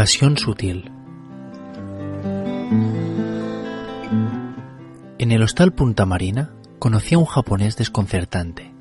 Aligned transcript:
Invasión 0.00 0.38
sutil. 0.38 0.90
En 5.18 5.30
el 5.30 5.42
hostal 5.42 5.74
Punta 5.74 6.06
Marina 6.06 6.54
conocí 6.78 7.16
a 7.16 7.18
un 7.18 7.26
japonés 7.26 7.76
desconcertante. 7.76 8.72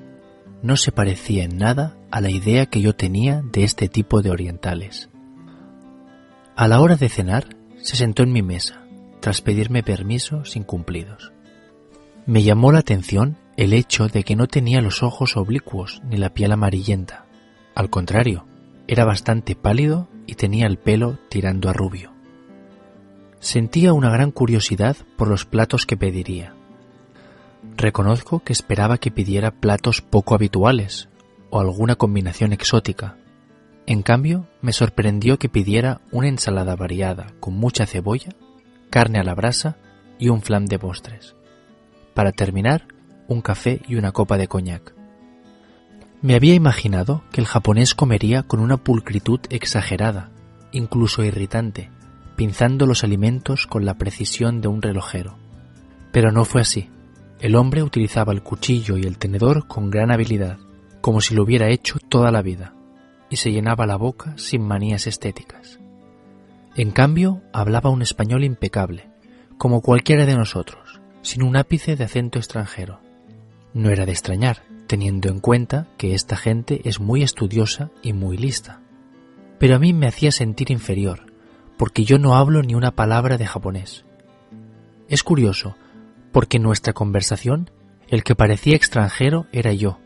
No 0.64 0.78
se 0.78 0.94
parecía 0.94 1.44
en 1.44 1.58
nada 1.58 1.98
a 2.10 2.22
la 2.22 2.30
idea 2.30 2.68
que 2.68 2.80
yo 2.80 2.96
tenía 2.96 3.42
de 3.52 3.66
este 3.66 3.90
tipo 3.90 4.22
de 4.22 4.30
orientales. 4.30 5.10
A 6.56 6.70
la 6.70 6.80
hora 6.80 6.96
de 6.96 7.10
cenar, 7.10 7.58
se 7.82 7.98
sentó 7.98 8.24
en 8.24 8.32
mi 8.32 8.42
mesa, 8.42 8.86
tras 9.20 9.42
pedirme 9.42 9.84
permiso 9.84 10.46
sin 10.46 10.64
cumplidos. 10.64 11.34
Me 12.28 12.44
llamó 12.44 12.72
la 12.72 12.80
atención 12.80 13.36
el 13.58 13.74
hecho 13.74 14.08
de 14.08 14.24
que 14.24 14.38
no 14.38 14.48
tenía 14.48 14.80
los 14.80 15.04
ojos 15.04 15.36
oblicuos 15.36 16.02
ni 16.06 16.16
la 16.16 16.34
piel 16.34 16.54
amarillenta. 16.54 17.26
Al 17.76 17.90
contrario, 17.90 18.46
era 18.88 19.04
bastante 19.04 19.58
pálido 19.58 20.08
y 20.30 20.36
tenía 20.36 20.68
el 20.68 20.78
pelo 20.78 21.18
tirando 21.28 21.70
a 21.70 21.74
rubio. 21.74 22.14
Sentía 23.40 23.94
una 23.94 24.12
gran 24.12 24.30
curiosidad 24.30 24.96
por 25.18 25.28
los 25.28 25.46
platos 25.46 25.88
que 25.88 25.98
pediría. 25.98 26.54
Reconozco 27.76 28.42
que 28.42 28.54
esperaba 28.54 29.00
que 29.00 29.10
pidiera 29.10 29.50
platos 29.50 30.02
poco 30.02 30.36
habituales 30.36 31.10
o 31.50 31.60
alguna 31.60 31.96
combinación 31.96 32.54
exótica. 32.54 33.18
En 33.88 34.04
cambio, 34.04 34.46
me 34.62 34.72
sorprendió 34.72 35.40
que 35.40 35.50
pidiera 35.50 36.02
una 36.12 36.28
ensalada 36.28 36.76
variada 36.76 37.34
con 37.40 37.56
mucha 37.56 37.88
cebolla, 37.88 38.34
carne 38.92 39.18
a 39.18 39.24
la 39.24 39.34
brasa 39.34 39.78
y 40.20 40.30
un 40.30 40.44
flan 40.44 40.66
de 40.66 40.78
postres. 40.78 41.36
Para 42.14 42.34
terminar, 42.34 42.86
un 43.28 43.42
café 43.42 43.82
y 43.88 43.96
una 43.96 44.12
copa 44.12 44.38
de 44.38 44.48
coñac. 44.48 44.94
Me 46.22 46.36
había 46.36 46.54
imaginado 46.54 47.24
que 47.32 47.40
el 47.40 47.48
japonés 47.48 47.96
comería 47.96 48.44
con 48.44 48.60
una 48.60 48.76
pulcritud 48.76 49.40
exagerada, 49.50 50.32
incluso 50.74 51.24
irritante, 51.24 51.90
pinzando 52.36 52.86
los 52.86 53.06
alimentos 53.06 53.68
con 53.68 53.86
la 53.86 53.98
precisión 53.98 54.60
de 54.60 54.68
un 54.68 54.82
relojero. 54.82 55.38
Pero 56.12 56.32
no 56.32 56.44
fue 56.44 56.62
así. 56.62 56.90
El 57.40 57.56
hombre 57.56 57.84
utilizaba 57.84 58.34
el 58.34 58.44
cuchillo 58.44 58.98
y 58.98 59.04
el 59.04 59.18
tenedor 59.18 59.66
con 59.68 59.90
gran 59.90 60.12
habilidad, 60.12 60.58
como 61.00 61.22
si 61.22 61.36
lo 61.36 61.44
hubiera 61.44 61.70
hecho 61.70 62.00
toda 62.10 62.32
la 62.32 62.42
vida, 62.42 62.74
y 63.30 63.38
se 63.38 63.54
llenaba 63.54 63.86
la 63.86 63.96
boca 63.96 64.34
sin 64.38 64.62
manías 64.62 65.08
estéticas. 65.08 65.80
En 66.76 66.92
cambio, 66.92 67.42
hablaba 67.54 67.90
un 67.90 68.02
español 68.02 68.44
impecable, 68.44 69.10
como 69.58 69.82
cualquiera 69.82 70.26
de 70.26 70.36
nosotros, 70.36 71.00
sin 71.22 71.44
un 71.44 71.56
ápice 71.56 71.96
de 71.96 72.04
acento 72.04 72.40
extranjero. 72.40 73.00
No 73.74 73.90
era 73.90 74.06
de 74.06 74.12
extrañar, 74.12 74.64
teniendo 74.90 75.30
en 75.30 75.40
cuenta 75.40 75.86
que 75.98 76.16
esta 76.16 76.36
gente 76.36 76.82
es 76.84 77.00
muy 77.00 77.22
estudiosa 77.22 77.92
y 78.02 78.14
muy 78.14 78.38
lista. 78.38 78.82
Pero 79.60 79.76
a 79.76 79.80
mí 79.80 79.94
me 79.94 80.08
hacía 80.08 80.32
sentir 80.32 80.72
inferior, 80.72 81.32
porque 81.78 82.06
yo 82.06 82.18
no 82.18 82.36
hablo 82.36 82.64
ni 82.64 82.74
una 82.74 82.96
palabra 82.96 83.38
de 83.38 83.46
japonés. 83.46 84.04
Es 85.08 85.24
curioso, 85.24 85.76
porque 86.32 86.58
en 86.58 86.64
nuestra 86.64 86.94
conversación 86.94 87.70
el 88.08 88.24
que 88.24 88.34
parecía 88.34 88.76
extranjero 88.76 89.46
era 89.52 89.74
yo, 89.74 90.00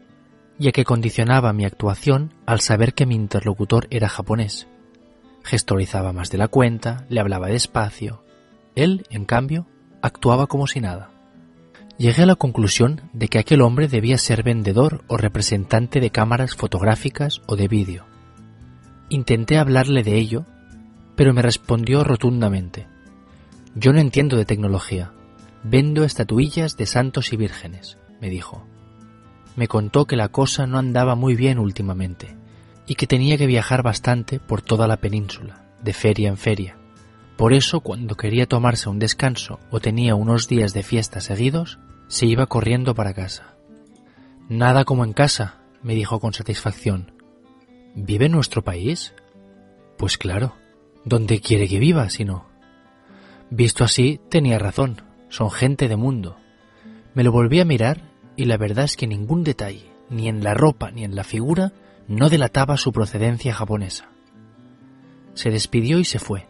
ya 0.60 0.74
que 0.74 0.84
condicionaba 0.84 1.54
mi 1.54 1.64
actuación 1.64 2.34
al 2.46 2.60
saber 2.60 2.94
que 2.94 3.06
mi 3.06 3.16
interlocutor 3.16 3.88
era 3.90 4.10
japonés. 4.10 4.68
Gestorizaba 5.46 6.12
más 6.12 6.30
de 6.30 6.40
la 6.40 6.50
cuenta, 6.50 7.06
le 7.08 7.22
hablaba 7.22 7.48
despacio. 7.48 8.26
Él, 8.76 9.06
en 9.10 9.24
cambio, 9.24 9.66
actuaba 10.02 10.48
como 10.48 10.68
si 10.68 10.82
nada 10.82 11.13
llegué 11.98 12.24
a 12.24 12.26
la 12.26 12.36
conclusión 12.36 13.02
de 13.14 13.28
que 13.28 13.40
aquel 13.40 13.62
hombre 13.62 13.88
debía 13.88 14.18
ser 14.18 14.44
vendedor 14.44 15.04
o 15.08 15.18
representante 15.18 16.00
de 16.00 16.10
cámaras 16.10 16.56
fotográficas 16.56 17.42
o 17.46 17.56
de 17.56 17.68
vídeo. 17.68 18.06
Intenté 19.10 19.58
hablarle 19.58 20.04
de 20.04 20.18
ello, 20.18 20.46
pero 21.16 21.34
me 21.34 21.42
respondió 21.42 22.04
rotundamente. 22.04 22.88
Yo 23.76 23.94
no 23.94 24.00
entiendo 24.00 24.38
de 24.38 24.46
tecnología. 24.46 25.12
Vendo 25.64 26.04
estatuillas 26.04 26.76
de 26.78 26.86
santos 26.86 27.32
y 27.32 27.38
vírgenes, 27.38 27.98
me 28.20 28.30
dijo. 28.30 28.66
Me 29.56 29.68
contó 29.68 30.06
que 30.06 30.16
la 30.16 30.30
cosa 30.30 30.68
no 30.68 30.78
andaba 30.78 31.16
muy 31.16 31.36
bien 31.36 31.60
últimamente 31.60 32.36
y 32.88 32.96
que 32.96 33.08
tenía 33.08 33.38
que 33.38 33.48
viajar 33.48 33.84
bastante 33.84 34.40
por 34.40 34.62
toda 34.62 34.88
la 34.88 34.98
península, 34.98 35.64
de 35.82 35.94
feria 35.94 36.30
en 36.30 36.38
feria. 36.38 36.78
Por 37.38 37.54
eso, 37.54 37.80
cuando 37.80 38.16
quería 38.16 38.46
tomarse 38.46 38.90
un 38.90 39.00
descanso 39.00 39.60
o 39.72 39.80
tenía 39.80 40.16
unos 40.16 40.48
días 40.48 40.74
de 40.74 40.84
fiesta 40.84 41.22
seguidos, 41.22 41.80
se 42.14 42.28
iba 42.28 42.46
corriendo 42.46 42.94
para 42.94 43.16
casa. 43.16 43.56
Nada 44.48 44.86
como 44.86 45.04
en 45.04 45.14
casa, 45.14 45.64
me 45.82 45.96
dijo 45.96 46.20
con 46.20 46.32
satisfacción. 46.32 47.12
¿Vive 47.96 48.28
en 48.28 48.34
nuestro 48.34 48.64
país? 48.64 49.16
Pues 49.98 50.20
claro, 50.20 50.54
¿dónde 51.06 51.40
quiere 51.40 51.68
que 51.68 51.80
viva 51.80 52.08
si 52.12 52.24
no? 52.24 52.46
Visto 53.50 53.84
así, 53.84 54.22
tenía 54.30 54.60
razón, 54.60 55.02
son 55.30 55.50
gente 55.50 55.88
de 55.88 55.96
mundo. 55.96 56.38
Me 57.16 57.24
lo 57.24 57.32
volví 57.32 57.60
a 57.60 57.66
mirar 57.66 58.12
y 58.36 58.46
la 58.46 58.58
verdad 58.58 58.86
es 58.86 58.96
que 58.96 59.08
ningún 59.08 59.44
detalle, 59.44 59.90
ni 60.12 60.28
en 60.28 60.44
la 60.44 60.54
ropa 60.54 60.92
ni 60.92 61.04
en 61.04 61.16
la 61.16 61.24
figura, 61.24 61.74
no 62.08 62.30
delataba 62.30 62.78
su 62.78 62.92
procedencia 62.92 63.56
japonesa. 63.56 64.10
Se 65.34 65.50
despidió 65.50 65.98
y 65.98 66.06
se 66.06 66.20
fue, 66.20 66.46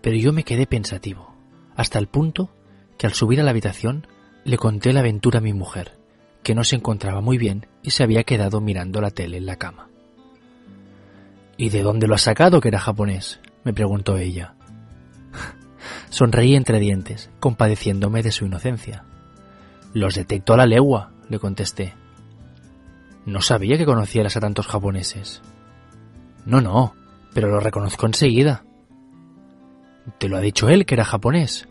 pero 0.00 0.16
yo 0.16 0.32
me 0.32 0.44
quedé 0.44 0.64
pensativo, 0.68 1.34
hasta 1.74 1.98
el 1.98 2.06
punto 2.06 2.54
que 2.96 3.08
al 3.08 3.14
subir 3.14 3.40
a 3.40 3.42
la 3.42 3.50
habitación 3.50 4.06
le 4.46 4.58
conté 4.58 4.92
la 4.92 5.00
aventura 5.00 5.40
a 5.40 5.42
mi 5.42 5.52
mujer, 5.52 5.98
que 6.44 6.54
no 6.54 6.62
se 6.62 6.76
encontraba 6.76 7.20
muy 7.20 7.36
bien 7.36 7.66
y 7.82 7.90
se 7.90 8.04
había 8.04 8.22
quedado 8.22 8.60
mirando 8.60 9.00
la 9.00 9.10
tele 9.10 9.38
en 9.38 9.46
la 9.46 9.56
cama. 9.56 9.88
¿Y 11.56 11.70
de 11.70 11.82
dónde 11.82 12.06
lo 12.06 12.14
has 12.14 12.22
sacado 12.22 12.60
que 12.60 12.68
era 12.68 12.78
japonés? 12.78 13.40
me 13.64 13.72
preguntó 13.72 14.16
ella. 14.16 14.54
Sonreí 16.10 16.54
entre 16.54 16.78
dientes, 16.78 17.28
compadeciéndome 17.40 18.22
de 18.22 18.30
su 18.30 18.46
inocencia. 18.46 19.04
Los 19.92 20.14
detecto 20.14 20.54
a 20.54 20.58
la 20.58 20.66
legua, 20.66 21.10
le 21.28 21.40
contesté. 21.40 21.94
No 23.24 23.40
sabía 23.40 23.76
que 23.76 23.84
conocieras 23.84 24.36
a 24.36 24.40
tantos 24.40 24.68
japoneses. 24.68 25.42
No, 26.44 26.60
no, 26.60 26.94
pero 27.34 27.48
lo 27.48 27.58
reconozco 27.58 28.06
enseguida. 28.06 28.64
¿Te 30.18 30.28
lo 30.28 30.36
ha 30.36 30.40
dicho 30.40 30.68
él 30.68 30.86
que 30.86 30.94
era 30.94 31.04
japonés? 31.04 31.66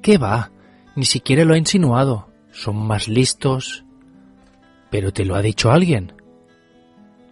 ¿Qué 0.00 0.18
va? 0.18 0.52
Ni 0.96 1.04
siquiera 1.04 1.44
lo 1.44 1.54
ha 1.54 1.58
insinuado. 1.58 2.28
Son 2.52 2.76
más 2.76 3.08
listos. 3.08 3.84
¿Pero 4.90 5.12
te 5.12 5.24
lo 5.24 5.34
ha 5.34 5.42
dicho 5.42 5.72
alguien? 5.72 6.12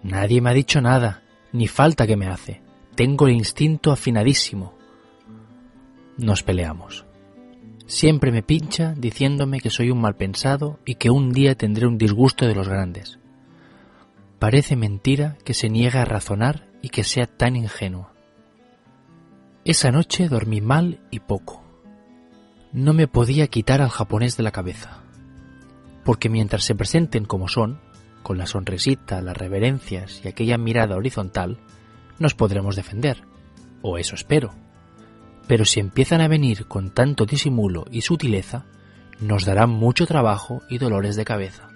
Nadie 0.03 0.41
me 0.41 0.51
ha 0.51 0.55
dicho 0.55 0.81
nada, 0.81 1.23
ni 1.53 1.69
falta 1.69 2.07
que 2.07 2.17
me 2.17 2.27
hace. 2.27 2.61
Tengo 2.97 3.29
el 3.29 3.35
instinto 3.35 3.93
afinadísimo. 3.93 4.75
Nos 6.19 6.43
peleamos. 6.43 7.07
Siempre 7.87 8.33
me 8.33 8.43
pincha 8.43 8.95
diciéndome 8.97 9.61
que 9.61 9.71
soy 9.71 9.91
un 9.91 10.01
mal 10.01 10.17
pensado 10.17 10.81
y 10.85 10.97
que 10.97 11.11
un 11.11 11.31
día 11.31 11.55
tendré 11.55 11.87
un 11.87 11.99
disgusto 11.99 12.47
de 12.47 12.55
los 12.55 12.69
grandes. 12.69 13.21
Parece 14.41 14.75
mentira 14.75 15.39
que 15.45 15.55
se 15.55 15.69
niegue 15.69 15.99
a 15.99 16.05
razonar 16.05 16.67
y 16.83 16.89
que 16.89 17.05
sea 17.05 17.27
tan 17.27 17.55
ingenua. 17.55 18.13
Esa 19.65 19.93
noche 19.93 20.29
dormí 20.29 20.61
mal 20.61 21.01
y 21.13 21.21
poco 21.21 21.62
no 22.73 22.95
me 22.95 23.07
podía 23.07 23.47
quitar 23.49 23.83
al 23.83 23.91
japonés 23.91 24.37
de 24.37 24.43
la 24.43 24.51
cabeza. 24.51 25.03
Porque 26.05 26.29
mientras 26.29 26.65
se 26.65 26.75
presenten 26.75 27.25
como 27.25 27.49
son, 27.49 27.81
con 28.23 28.39
la 28.39 28.47
sonrisita, 28.47 29.21
las 29.21 29.37
reverencias 29.37 30.23
y 30.25 30.29
aquella 30.29 30.57
mirada 30.57 30.97
horizontal, 30.97 31.59
nos 32.19 32.35
podremos 32.35 32.77
defender. 32.77 33.25
O 33.83 33.99
eso 33.99 34.15
espero. 34.15 34.55
Pero 35.47 35.65
si 35.65 35.81
empiezan 35.81 36.21
a 36.21 36.29
venir 36.29 36.67
con 36.67 36.91
tanto 36.91 37.27
disimulo 37.27 37.85
y 37.91 38.03
sutileza, 38.03 38.65
nos 39.21 39.45
darán 39.45 39.71
mucho 39.71 40.07
trabajo 40.07 40.63
y 40.69 40.79
dolores 40.79 41.17
de 41.17 41.25
cabeza. 41.25 41.72